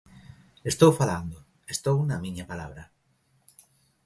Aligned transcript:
Estou 0.71 0.91
falando, 0.99 1.37
estou 1.73 1.97
na 2.09 2.17
miña 2.23 2.45
palabra. 2.51 2.83